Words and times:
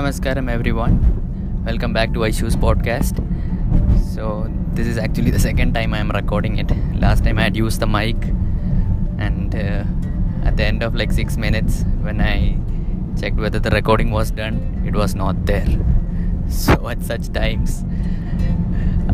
Namaskaram, 0.00 0.50
everyone. 0.50 0.94
Welcome 1.66 1.92
back 1.92 2.14
to 2.14 2.20
iShoes 2.20 2.54
podcast. 2.56 3.18
So, 4.14 4.50
this 4.72 4.86
is 4.86 4.96
actually 4.96 5.30
the 5.30 5.38
second 5.38 5.74
time 5.74 5.92
I 5.92 5.98
am 5.98 6.10
recording 6.10 6.56
it. 6.56 6.70
Last 6.98 7.22
time 7.22 7.38
I 7.38 7.42
had 7.42 7.54
used 7.54 7.80
the 7.80 7.86
mic, 7.86 8.16
and 9.18 9.54
uh, 9.54 9.84
at 10.48 10.56
the 10.56 10.64
end 10.64 10.82
of 10.82 10.94
like 10.94 11.12
six 11.12 11.36
minutes, 11.36 11.84
when 12.00 12.18
I 12.18 12.56
checked 13.20 13.36
whether 13.36 13.58
the 13.58 13.68
recording 13.68 14.10
was 14.10 14.30
done, 14.30 14.82
it 14.86 14.94
was 14.94 15.14
not 15.14 15.44
there. 15.44 15.68
So, 16.48 16.88
at 16.88 17.02
such 17.02 17.30
times, 17.34 17.84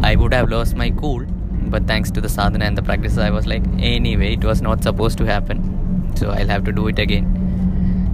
I 0.04 0.14
would 0.14 0.32
have 0.32 0.48
lost 0.50 0.76
my 0.76 0.90
cool, 0.90 1.26
but 1.74 1.88
thanks 1.88 2.12
to 2.12 2.20
the 2.20 2.28
sadhana 2.28 2.64
and 2.64 2.78
the 2.78 2.82
practice, 2.82 3.18
I 3.18 3.30
was 3.30 3.48
like, 3.48 3.64
anyway, 3.78 4.34
it 4.34 4.44
was 4.44 4.62
not 4.62 4.84
supposed 4.84 5.18
to 5.18 5.24
happen. 5.24 6.12
So, 6.14 6.30
I'll 6.30 6.54
have 6.56 6.64
to 6.66 6.70
do 6.70 6.86
it 6.86 7.00
again 7.00 7.45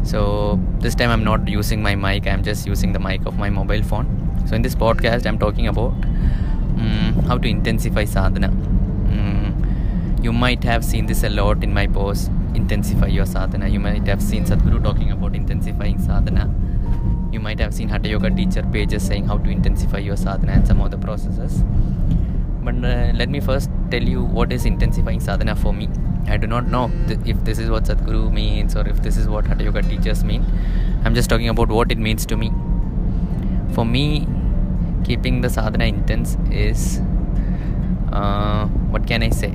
so 0.03 0.59
this 0.81 0.95
time 0.95 1.11
i'm 1.11 1.25
not 1.25 1.49
using 1.49 1.83
my 1.83 1.95
mic 1.95 2.27
i'm 2.27 2.43
just 2.43 2.67
using 2.67 2.93
the 2.93 2.99
mic 2.99 3.25
of 3.27 3.39
my 3.39 3.51
mobile 3.51 3.83
phone. 3.83 4.07
So 4.49 4.57
in 4.57 4.63
this 4.63 4.75
podcast 4.75 5.27
i'm 5.27 5.39
talking 5.39 5.69
about 5.69 5.93
um, 5.93 7.25
how 7.27 7.39
to 7.39 7.49
intensify 7.49 8.05
sadhana. 8.05 8.49
Um, 8.49 10.19
you 10.23 10.33
might 10.33 10.65
have 10.65 10.85
seen 10.85 11.07
this 11.07 11.23
a 11.23 11.29
lot 11.29 11.63
in 11.63 11.73
my 11.73 11.87
post 11.87 12.31
intensify 12.55 13.07
your 13.07 13.27
sadhana. 13.27 13.69
You 13.69 13.81
might 13.81 14.07
have 14.07 14.23
seen 14.23 14.45
sadhguru 14.45 14.83
talking 14.83 15.11
about 15.13 15.35
intensifying 15.35 15.99
sadhana. 15.99 16.53
You 17.33 17.41
might 17.41 17.59
have 17.61 17.73
seen 17.75 17.89
hatha 17.89 18.09
yoga 18.09 18.31
teacher 18.31 18.63
pages 18.73 19.07
saying 19.07 19.27
how 19.27 19.39
to 19.39 19.51
intensify 19.51 19.99
your 19.99 20.17
sadhana 20.17 20.53
and 20.53 20.67
some 20.67 20.81
other 20.81 20.99
processes 20.99 21.63
but 22.63 22.75
uh, 22.85 23.13
let 23.15 23.29
me 23.29 23.41
first 23.41 23.71
tell 23.91 24.03
you 24.03 24.23
what 24.23 24.53
is 24.53 24.65
intensifying 24.65 25.21
sadhana 25.21 25.55
for 25.57 25.73
me 25.73 25.89
I 26.29 26.37
do 26.37 26.47
not 26.47 26.67
know 26.69 26.91
th- 27.09 27.21
if 27.27 27.45
this 27.45 27.59
is 27.59 27.69
what 27.69 27.85
Sadhguru 27.85 28.33
means 28.33 28.77
or 28.77 28.87
if 28.89 29.03
this 29.03 29.17
is 29.17 29.29
what 29.29 29.47
Hatha 29.47 29.65
Yoga 29.65 29.83
teachers 29.83 30.25
mean. 30.25 30.45
I'm 31.05 31.15
just 31.15 31.29
talking 31.29 31.49
about 31.49 31.69
what 31.69 31.91
it 31.91 31.99
means 31.99 32.25
to 32.27 32.37
me. 32.37 32.53
For 33.75 33.85
me, 33.85 34.27
keeping 35.05 35.41
the 35.41 35.51
sadhana 35.51 35.87
intense 35.87 36.37
is 36.51 37.01
uh, 38.13 38.67
what 38.67 39.07
can 39.07 39.23
I 39.23 39.31
say? 39.31 39.55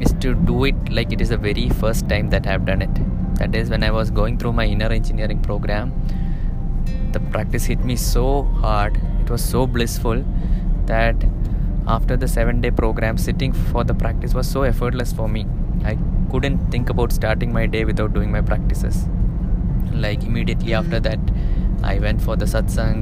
Is 0.00 0.14
to 0.20 0.34
do 0.34 0.64
it 0.64 0.90
like 0.90 1.12
it 1.12 1.20
is 1.20 1.30
the 1.30 1.36
very 1.36 1.68
first 1.68 2.08
time 2.08 2.30
that 2.30 2.46
I've 2.46 2.64
done 2.64 2.82
it. 2.82 2.94
That 3.36 3.54
is 3.54 3.70
when 3.70 3.82
I 3.82 3.90
was 3.90 4.10
going 4.10 4.38
through 4.38 4.52
my 4.52 4.66
inner 4.66 4.92
engineering 4.92 5.42
program. 5.42 5.92
The 7.12 7.20
practice 7.20 7.64
hit 7.64 7.84
me 7.84 7.96
so 7.96 8.44
hard. 8.62 9.00
It 9.20 9.30
was 9.30 9.42
so 9.42 9.66
blissful 9.66 10.24
that 10.86 11.16
after 11.90 12.16
the 12.16 12.28
seven 12.28 12.60
day 12.60 12.70
program, 12.70 13.18
sitting 13.18 13.52
for 13.52 13.82
the 13.84 13.94
practice 13.94 14.34
was 14.34 14.48
so 14.48 14.62
effortless 14.62 15.12
for 15.12 15.28
me. 15.28 15.46
I 15.84 15.96
couldn't 16.30 16.70
think 16.70 16.90
about 16.90 17.12
starting 17.12 17.52
my 17.52 17.66
day 17.66 17.84
without 17.84 18.12
doing 18.14 18.30
my 18.30 18.40
practices. 18.40 19.08
Like 19.92 20.22
immediately 20.22 20.74
after 20.74 21.00
that, 21.00 21.18
I 21.82 21.98
went 21.98 22.22
for 22.22 22.36
the 22.36 22.44
satsang, 22.44 23.00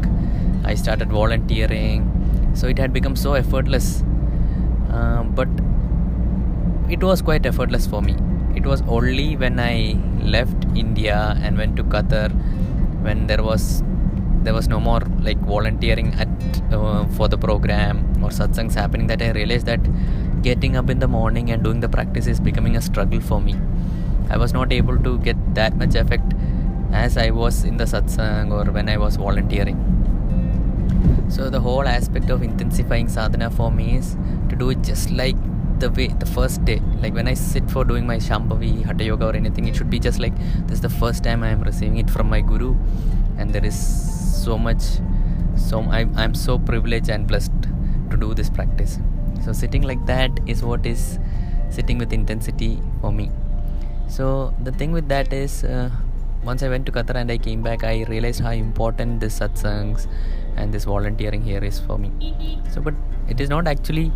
I 0.64 0.74
started 0.74 1.10
volunteering. 1.10 2.06
So 2.54 2.66
it 2.68 2.78
had 2.78 2.92
become 2.92 3.16
so 3.16 3.34
effortless. 3.34 4.02
Uh, 4.90 5.22
but 5.24 5.48
it 6.90 7.02
was 7.02 7.20
quite 7.20 7.44
effortless 7.44 7.86
for 7.86 8.00
me. 8.00 8.16
It 8.56 8.64
was 8.64 8.82
only 8.88 9.36
when 9.36 9.60
I 9.60 9.96
left 10.22 10.64
India 10.74 11.36
and 11.42 11.58
went 11.58 11.76
to 11.76 11.84
Qatar 11.84 12.30
when 13.02 13.26
there 13.26 13.42
was 13.42 13.82
there 14.48 14.54
was 14.54 14.66
no 14.66 14.80
more 14.80 15.00
like 15.20 15.38
volunteering 15.40 16.14
at 16.14 16.28
uh, 16.72 17.04
for 17.16 17.26
the 17.32 17.36
program 17.36 17.98
or 18.24 18.30
satsangs 18.36 18.76
happening 18.80 19.06
that 19.08 19.20
I 19.20 19.32
realized 19.32 19.66
that 19.66 19.82
getting 20.46 20.74
up 20.80 20.88
in 20.88 21.00
the 21.00 21.08
morning 21.16 21.50
and 21.50 21.62
doing 21.62 21.80
the 21.80 21.88
practice 21.96 22.26
is 22.26 22.40
becoming 22.40 22.74
a 22.74 22.80
struggle 22.80 23.20
for 23.20 23.42
me. 23.42 23.54
I 24.30 24.38
was 24.38 24.54
not 24.54 24.72
able 24.72 24.98
to 25.06 25.18
get 25.18 25.36
that 25.54 25.76
much 25.76 25.94
effect 25.94 26.32
as 26.92 27.18
I 27.18 27.28
was 27.28 27.64
in 27.64 27.76
the 27.76 27.84
satsang 27.84 28.50
or 28.50 28.72
when 28.72 28.88
I 28.88 28.96
was 28.96 29.16
volunteering. 29.16 29.76
So 31.28 31.50
the 31.50 31.60
whole 31.60 31.86
aspect 31.86 32.30
of 32.30 32.42
intensifying 32.42 33.10
sadhana 33.18 33.50
for 33.50 33.70
me 33.70 33.98
is 33.98 34.16
to 34.48 34.56
do 34.56 34.70
it 34.70 34.80
just 34.80 35.10
like 35.10 35.36
the 35.78 35.90
way 35.90 36.08
the 36.24 36.26
first 36.36 36.64
day 36.64 36.80
like 37.02 37.14
when 37.14 37.28
i 37.32 37.34
sit 37.34 37.70
for 37.70 37.84
doing 37.90 38.04
my 38.04 38.16
shambhavi 38.28 38.70
hatha 38.86 39.04
yoga 39.08 39.26
or 39.26 39.36
anything 39.40 39.68
it 39.68 39.76
should 39.76 39.90
be 39.92 40.00
just 40.06 40.18
like 40.24 40.40
this 40.66 40.78
is 40.78 40.80
the 40.86 40.94
first 41.02 41.22
time 41.26 41.44
i 41.48 41.50
am 41.56 41.62
receiving 41.68 41.98
it 42.02 42.10
from 42.14 42.28
my 42.28 42.40
guru 42.40 42.70
and 43.38 43.52
there 43.54 43.64
is 43.64 44.17
so 44.44 44.56
much 44.56 44.82
so 45.56 45.80
I'm, 45.96 46.16
i'm 46.16 46.34
so 46.34 46.58
privileged 46.58 47.08
and 47.08 47.26
blessed 47.26 47.52
to 48.10 48.16
do 48.16 48.34
this 48.34 48.48
practice. 48.48 48.98
So 49.44 49.52
sitting 49.52 49.82
like 49.82 50.04
that 50.06 50.30
is 50.46 50.62
what 50.62 50.86
is 50.86 51.18
sitting 51.70 51.98
with 51.98 52.12
intensity 52.12 52.80
for 53.00 53.12
me. 53.12 53.30
So 54.08 54.54
the 54.62 54.72
thing 54.72 54.92
with 54.92 55.08
that 55.08 55.32
is 55.32 55.64
uh, 55.64 55.90
once 56.44 56.62
i 56.62 56.68
went 56.68 56.86
to 56.86 56.92
qatar 56.92 57.16
and 57.16 57.30
i 57.32 57.36
came 57.36 57.62
back 57.62 57.82
i 57.84 58.04
realized 58.04 58.40
how 58.40 58.52
important 58.52 59.20
this 59.20 59.40
satsangs 59.40 60.06
and 60.56 60.72
this 60.72 60.84
volunteering 60.84 61.42
here 61.42 61.62
is 61.62 61.78
for 61.78 61.98
me. 61.98 62.10
So 62.70 62.80
but 62.80 62.94
it 63.28 63.40
is 63.40 63.48
not 63.48 63.68
actually 63.68 64.12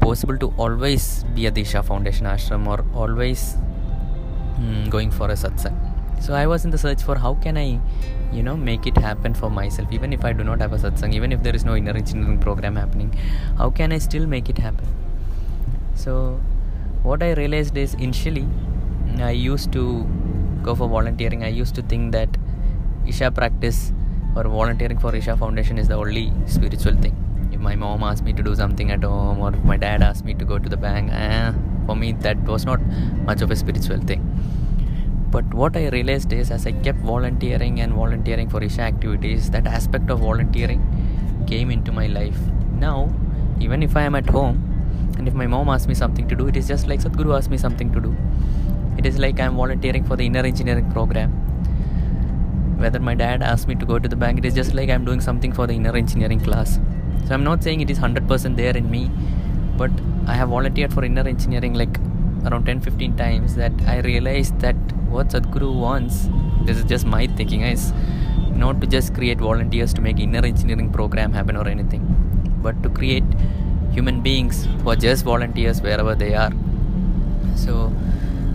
possible 0.00 0.36
to 0.36 0.52
always 0.58 1.24
be 1.34 1.46
at 1.46 1.54
the 1.54 1.64
Foundation 1.64 2.26
ashram 2.26 2.66
or 2.66 2.84
always 2.94 3.56
mm, 4.58 4.90
going 4.90 5.10
for 5.10 5.30
a 5.30 5.34
satsang. 5.34 5.76
So 6.20 6.34
I 6.34 6.46
was 6.46 6.64
in 6.64 6.70
the 6.70 6.78
search 6.78 7.02
for 7.02 7.16
how 7.16 7.34
can 7.34 7.56
I, 7.56 7.80
you 8.32 8.42
know, 8.42 8.56
make 8.56 8.86
it 8.86 8.96
happen 8.96 9.34
for 9.34 9.50
myself. 9.50 9.92
Even 9.92 10.12
if 10.12 10.24
I 10.24 10.32
do 10.32 10.44
not 10.44 10.60
have 10.60 10.72
a 10.72 10.78
satsang, 10.78 11.14
even 11.14 11.32
if 11.32 11.42
there 11.42 11.54
is 11.54 11.64
no 11.64 11.76
inner 11.76 11.92
engineering 11.92 12.38
program 12.38 12.76
happening, 12.76 13.12
how 13.58 13.70
can 13.70 13.92
I 13.92 13.98
still 13.98 14.26
make 14.26 14.48
it 14.48 14.58
happen? 14.58 14.86
So 15.94 16.40
what 17.02 17.22
I 17.22 17.32
realized 17.32 17.76
is 17.76 17.94
initially 17.94 18.46
I 19.18 19.30
used 19.30 19.72
to 19.72 20.06
go 20.62 20.74
for 20.74 20.88
volunteering. 20.88 21.44
I 21.44 21.48
used 21.48 21.74
to 21.74 21.82
think 21.82 22.12
that 22.12 22.28
Isha 23.06 23.30
practice 23.32 23.92
or 24.34 24.44
volunteering 24.44 24.98
for 24.98 25.14
Isha 25.14 25.36
Foundation 25.36 25.78
is 25.78 25.88
the 25.88 25.96
only 25.96 26.32
spiritual 26.46 26.96
thing 26.96 27.16
if 27.52 27.60
my 27.60 27.74
mom 27.74 28.02
asked 28.02 28.24
me 28.24 28.32
to 28.32 28.42
do 28.42 28.54
something 28.54 28.90
at 28.90 29.02
home 29.04 29.40
or 29.40 29.54
if 29.54 29.62
my 29.64 29.76
dad 29.76 30.02
asked 30.02 30.24
me 30.24 30.34
to 30.34 30.44
go 30.44 30.58
to 30.58 30.68
the 30.68 30.76
bank 30.76 31.10
eh, 31.12 31.52
for 31.86 31.94
me 31.94 32.12
that 32.12 32.38
was 32.44 32.64
not 32.64 32.80
much 33.30 33.42
of 33.42 33.50
a 33.50 33.56
spiritual 33.56 33.98
thing 33.98 34.22
but 35.34 35.54
what 35.60 35.76
i 35.80 35.88
realized 35.94 36.32
is 36.38 36.50
as 36.56 36.66
i 36.70 36.72
kept 36.86 36.98
volunteering 37.10 37.80
and 37.82 37.92
volunteering 38.00 38.48
for 38.54 38.62
isha 38.68 38.82
activities 38.92 39.50
that 39.54 39.66
aspect 39.66 40.10
of 40.14 40.18
volunteering 40.28 40.82
came 41.46 41.70
into 41.70 41.92
my 41.92 42.06
life. 42.06 42.40
Now 42.84 43.12
even 43.60 43.82
if 43.86 43.96
i 43.96 44.02
am 44.02 44.14
at 44.14 44.28
home 44.36 44.58
and 45.18 45.28
if 45.28 45.34
my 45.34 45.46
mom 45.46 45.68
asks 45.68 45.88
me 45.88 45.94
something 45.94 46.28
to 46.28 46.36
do 46.40 46.46
it 46.48 46.56
is 46.60 46.68
just 46.72 46.86
like 46.90 47.00
sadhguru 47.04 47.36
asked 47.36 47.50
me 47.50 47.58
something 47.64 47.92
to 47.96 48.00
do. 48.06 48.12
It 48.98 49.06
is 49.10 49.18
like 49.24 49.40
i 49.40 49.46
am 49.50 49.56
volunteering 49.62 50.04
for 50.04 50.16
the 50.16 50.26
inner 50.26 50.44
engineering 50.52 50.90
program. 50.92 51.32
Whether 52.82 53.00
my 53.08 53.14
dad 53.14 53.42
asked 53.42 53.68
me 53.68 53.74
to 53.82 53.86
go 53.86 53.98
to 53.98 54.08
the 54.14 54.20
bank 54.24 54.38
it 54.42 54.46
is 54.50 54.54
just 54.60 54.74
like 54.78 54.90
i'm 54.94 55.04
doing 55.10 55.20
something 55.28 55.52
for 55.58 55.66
the 55.66 55.74
inner 55.80 55.96
engineering 56.04 56.40
class. 56.48 56.78
So 57.26 57.34
I'm 57.34 57.44
not 57.44 57.62
saying 57.62 57.80
it 57.80 57.90
is 57.90 57.98
100% 57.98 58.56
there 58.56 58.76
in 58.76 58.90
me, 58.90 59.10
but 59.76 59.92
I 60.26 60.34
have 60.34 60.48
volunteered 60.48 60.92
for 60.92 61.04
inner 61.04 61.26
engineering 61.34 61.74
like 61.74 62.00
around 62.46 62.66
10 62.66 62.80
15 62.80 63.16
times 63.16 63.54
that 63.54 63.72
I 63.86 64.00
realized 64.00 64.58
that 64.60 64.76
what 65.12 65.28
Sadhguru 65.28 65.72
wants, 65.86 66.28
this 66.66 66.78
is 66.78 66.84
just 66.84 67.06
my 67.06 67.26
thinking, 67.26 67.62
is 67.62 67.92
not 68.62 68.80
to 68.80 68.86
just 68.86 69.14
create 69.14 69.38
volunteers 69.38 69.92
to 69.94 70.00
make 70.00 70.18
inner 70.18 70.44
engineering 70.44 70.90
program 70.90 71.32
happen 71.32 71.56
or 71.56 71.66
anything, 71.68 72.04
but 72.62 72.82
to 72.82 72.88
create 72.88 73.24
human 73.90 74.20
beings 74.22 74.66
who 74.82 74.90
are 74.90 74.96
just 74.96 75.24
volunteers 75.24 75.80
wherever 75.82 76.14
they 76.14 76.34
are. 76.34 76.52
So 77.56 77.88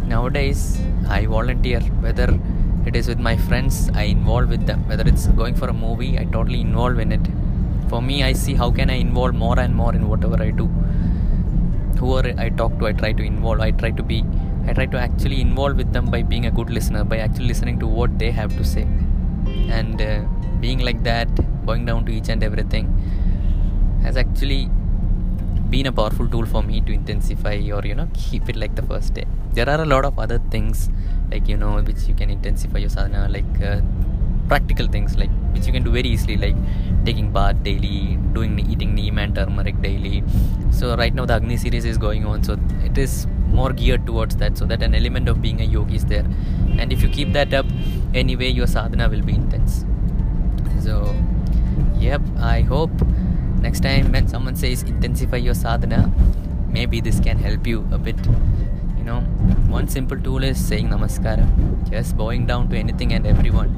nowadays 0.05 0.79
I 1.07 1.25
volunteer. 1.25 1.79
Whether 2.05 2.39
it 2.85 2.95
is 2.95 3.07
with 3.07 3.19
my 3.19 3.37
friends, 3.37 3.89
I 3.93 4.03
involve 4.03 4.49
with 4.49 4.65
them, 4.65 4.87
whether 4.87 5.07
it's 5.07 5.27
going 5.27 5.55
for 5.55 5.67
a 5.67 5.73
movie, 5.73 6.17
I 6.17 6.25
totally 6.25 6.61
involve 6.61 6.99
in 6.99 7.11
it. 7.11 7.27
For 7.89 8.01
me 8.01 8.23
i 8.23 8.33
see 8.33 8.53
how 8.53 8.69
can 8.69 8.89
i 8.89 8.95
involve 8.95 9.33
more 9.33 9.57
and 9.59 9.73
more 9.73 9.93
in 9.95 10.09
whatever 10.09 10.41
i 10.41 10.49
do. 10.51 10.65
Whoever 11.99 12.33
i 12.39 12.49
talk 12.49 12.77
to 12.79 12.87
i 12.87 12.93
try 12.93 13.11
to 13.13 13.23
involve. 13.23 13.61
I 13.61 13.71
try 13.71 13.91
to 13.91 14.03
be 14.03 14.23
i 14.67 14.73
try 14.77 14.85
to 14.93 14.99
actually 15.07 15.39
involve 15.41 15.77
with 15.81 15.91
them 15.93 16.05
by 16.15 16.21
being 16.31 16.45
a 16.45 16.51
good 16.51 16.69
listener 16.77 17.03
by 17.03 17.17
actually 17.25 17.47
listening 17.53 17.79
to 17.83 17.87
what 17.87 18.17
they 18.19 18.31
have 18.31 18.55
to 18.57 18.63
say. 18.63 18.87
And 19.77 20.01
uh, 20.01 20.21
being 20.59 20.79
like 20.79 21.03
that 21.03 21.29
going 21.65 21.85
down 21.85 22.05
to 22.05 22.11
each 22.11 22.29
and 22.29 22.43
everything 22.43 22.87
has 24.03 24.17
actually 24.17 24.69
been 25.69 25.85
a 25.85 25.91
powerful 25.91 26.27
tool 26.27 26.45
for 26.45 26.63
me 26.63 26.81
to 26.81 26.93
intensify 26.93 27.55
or 27.77 27.81
you 27.85 27.95
know 27.95 28.07
keep 28.13 28.49
it 28.49 28.55
like 28.55 28.75
the 28.75 28.81
first 28.83 29.13
day. 29.13 29.25
There 29.53 29.69
are 29.69 29.81
a 29.81 29.85
lot 29.85 30.05
of 30.05 30.19
other 30.19 30.39
things 30.51 30.89
like 31.31 31.47
you 31.47 31.57
know 31.57 31.81
which 31.81 32.03
you 32.07 32.15
can 32.15 32.29
intensify 32.29 32.79
your 32.79 32.89
sadhana 32.89 33.27
like 33.29 33.61
uh, 33.61 33.79
practical 34.47 34.87
things 34.87 35.17
like 35.17 35.31
which 35.53 35.65
you 35.67 35.73
can 35.73 35.83
do 35.83 35.91
very 35.91 36.09
easily 36.09 36.37
like 36.37 36.55
taking 37.05 37.31
bath 37.31 37.61
daily 37.63 38.17
doing 38.33 38.59
eating 38.59 38.93
neem 38.95 39.17
and 39.17 39.35
turmeric 39.35 39.81
daily. 39.81 40.23
So 40.71 40.95
right 40.95 41.13
now 41.13 41.25
the 41.25 41.35
agni 41.35 41.57
series 41.57 41.85
is 41.85 41.97
going 41.97 42.25
on 42.25 42.43
so 42.43 42.59
it 42.83 42.97
is 42.97 43.27
more 43.51 43.73
geared 43.73 44.05
towards 44.05 44.37
that 44.37 44.57
so 44.57 44.65
that 44.65 44.83
an 44.83 44.93
element 44.93 45.27
of 45.27 45.41
being 45.41 45.61
a 45.61 45.63
yogi 45.63 45.95
is 45.95 46.05
there. 46.05 46.25
And 46.79 46.93
if 46.93 47.01
you 47.01 47.09
keep 47.09 47.33
that 47.33 47.53
up 47.53 47.65
anyway 48.13 48.49
your 48.49 48.67
sadhana 48.67 49.09
will 49.09 49.21
be 49.21 49.33
intense. 49.33 49.85
So 50.83 51.15
yep 51.99 52.21
i 52.39 52.61
hope 52.61 52.91
next 53.59 53.81
time 53.81 54.11
when 54.11 54.27
someone 54.27 54.55
says 54.55 54.83
intensify 54.83 55.37
your 55.37 55.55
sadhana 55.55 56.11
maybe 56.69 57.01
this 57.01 57.19
can 57.19 57.37
help 57.39 57.65
you 57.65 57.87
a 57.91 57.97
bit. 57.97 58.17
You 58.97 59.03
know 59.03 59.21
one 59.77 59.87
simple 59.87 60.19
tool 60.19 60.43
is 60.43 60.63
saying 60.63 60.89
namaskara. 60.89 61.47
Just 61.89 62.17
bowing 62.17 62.45
down 62.45 62.69
to 62.69 62.77
anything 62.77 63.13
and 63.13 63.25
everyone 63.25 63.71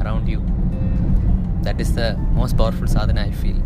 around 0.00 0.28
you. 0.28 0.44
That 1.62 1.80
is 1.80 1.94
the 1.94 2.16
most 2.32 2.56
powerful 2.56 2.86
sadhana 2.86 3.22
i 3.22 3.30
feel. 3.30 3.56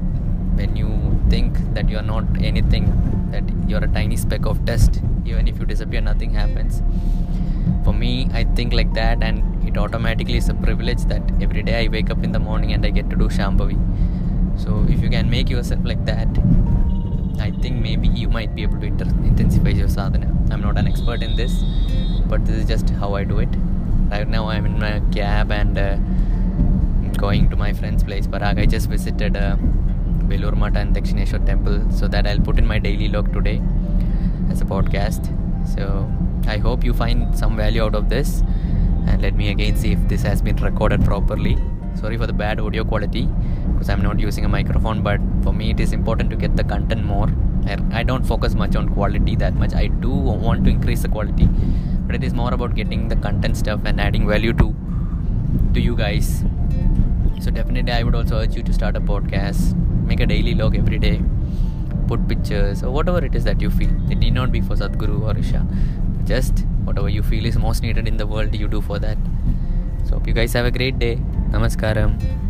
When 0.61 0.77
you 0.77 0.91
think 1.31 1.59
that 1.75 1.89
you 1.89 1.99
are 1.99 2.09
not 2.15 2.25
anything 2.41 2.87
that 3.31 3.45
you're 3.69 3.85
a 3.85 3.89
tiny 3.89 4.17
speck 4.17 4.47
of 4.47 4.65
dust 4.65 5.01
even 5.31 5.49
if 5.53 5.59
you 5.61 5.67
disappear 5.73 6.03
nothing 6.11 6.33
happens 6.43 6.83
for 7.85 7.95
me 8.03 8.13
i 8.41 8.45
think 8.57 8.73
like 8.81 8.93
that 9.01 9.23
and 9.29 9.69
it 9.69 9.77
automatically 9.85 10.39
is 10.43 10.49
a 10.49 10.59
privilege 10.67 11.05
that 11.13 11.23
every 11.47 11.63
day 11.69 11.77
i 11.85 11.89
wake 11.97 12.11
up 12.15 12.23
in 12.29 12.33
the 12.39 12.43
morning 12.49 12.73
and 12.77 12.85
i 12.91 12.91
get 12.99 13.09
to 13.15 13.17
do 13.25 13.29
shambhavi 13.39 13.79
so 14.65 14.85
if 14.95 15.03
you 15.07 15.11
can 15.17 15.31
make 15.37 15.49
yourself 15.57 15.83
like 15.93 16.05
that 16.13 16.29
I 17.41 17.51
think 17.51 17.77
maybe 17.81 18.09
you 18.09 18.29
might 18.29 18.55
be 18.55 18.63
able 18.63 18.81
to 18.81 18.87
inter- 18.87 19.17
intensify 19.25 19.71
your 19.71 19.89
sadhana. 19.89 20.27
I'm 20.51 20.61
not 20.61 20.77
an 20.77 20.89
expert 20.89 21.23
in 21.23 21.37
this, 21.37 21.63
but 22.27 22.45
this 22.45 22.57
is 22.57 22.67
just 22.67 22.91
how 22.91 23.15
I 23.15 23.25
do 23.25 23.39
it. 23.39 23.49
Right 24.11 24.27
now, 24.27 24.49
I'm 24.49 24.67
in 24.67 24.79
my 24.79 25.01
cab 25.13 25.53
and 25.53 25.79
uh, 25.79 25.97
going 27.17 27.49
to 27.51 27.57
my 27.57 27.73
friend's 27.73 28.03
place, 28.03 28.27
Parag. 28.27 28.59
I 28.59 28.67
just 28.67 28.89
visited 28.89 29.37
uh, 29.37 29.57
Belur 30.31 30.57
Math 30.57 30.77
and 30.77 30.95
Dakshineshwar 30.95 31.45
temple, 31.47 31.91
so 31.93 32.09
that 32.09 32.27
I'll 32.27 32.41
put 32.41 32.59
in 32.59 32.67
my 32.67 32.79
daily 32.79 33.09
log 33.09 33.33
today 33.33 33.63
as 34.51 34.61
a 34.61 34.65
podcast. 34.65 35.35
So 35.75 36.11
I 36.47 36.59
hope 36.59 36.85
you 36.85 36.95
find 36.95 37.37
some 37.37 37.57
value 37.57 37.83
out 37.83 37.95
of 37.95 38.09
this, 38.09 38.43
and 39.07 39.21
let 39.23 39.35
me 39.35 39.51
again 39.51 39.77
see 39.77 39.93
if 39.93 40.09
this 40.09 40.23
has 40.23 40.41
been 40.43 40.57
recorded 40.57 41.05
properly. 41.05 41.59
Sorry 41.95 42.17
for 42.17 42.27
the 42.27 42.33
bad 42.33 42.61
audio 42.61 42.85
quality 42.85 43.29
because 43.73 43.89
I'm 43.89 44.03
not 44.03 44.19
using 44.19 44.45
a 44.45 44.49
microphone, 44.49 45.03
but 45.03 45.21
for 45.43 45.53
me 45.53 45.71
it 45.71 45.81
is 45.81 45.93
important 45.93 46.31
to 46.31 46.37
get 46.37 46.57
the 46.57 46.65
content 46.65 47.05
more. 47.05 47.29
I, 47.93 48.03
don't 48.03 48.25
focus 48.25 48.55
much 48.55 48.77
on 48.77 48.89
quality 48.89 49.37
that 49.37 49.55
much. 49.55 49.75
I 49.75 49.89
do 49.89 50.11
want 50.11 50.65
to 50.65 50.71
increase 50.71 51.03
the 51.03 51.09
quality, 51.09 51.47
but 52.07 52.15
it 52.15 52.25
is 52.25 52.33
more 52.33 52.55
about 52.55 52.75
getting 52.75 53.09
the 53.09 53.17
content 53.17 53.59
stuff 53.59 53.81
and 53.85 54.01
adding 54.01 54.27
value 54.27 54.55
to 54.55 54.75
to 55.75 55.81
you 55.81 55.95
guys. 55.95 56.45
So 57.41 57.51
definitely, 57.51 57.93
I 57.93 58.03
would 58.05 58.15
also 58.15 58.39
urge 58.39 58.55
you 58.55 58.63
to 58.63 58.73
start 58.73 58.97
a 58.97 59.01
podcast, 59.01 59.75
make 60.07 60.21
a 60.21 60.27
daily 60.27 60.55
log 60.55 60.77
every 60.77 60.99
day, 60.99 61.21
put 62.09 62.27
pictures 62.29 62.83
or 62.83 62.91
whatever 62.91 63.25
it 63.25 63.35
is 63.35 63.45
that 63.45 63.61
you 63.61 63.71
feel. 63.71 63.95
It 64.11 64.19
need 64.25 64.35
not 64.35 64.51
be 64.51 64.61
for 64.61 64.77
Sadhguru 64.77 65.21
or 65.23 65.39
Isha. 65.39 65.65
Just 66.25 66.65
whatever 66.85 67.09
you 67.09 67.23
feel 67.23 67.47
is 67.47 67.59
most 67.59 67.83
needed 67.83 68.09
in 68.09 68.17
the 68.17 68.27
world, 68.27 68.55
you 68.55 68.69
do 68.69 68.81
for 68.81 68.99
that. 68.99 69.19
So 70.05 70.15
hope 70.15 70.27
you 70.27 70.33
guys 70.33 70.53
have 70.55 70.67
a 70.67 70.71
great 70.71 70.99
day. 70.99 71.17
Namaskaram. 71.51 72.48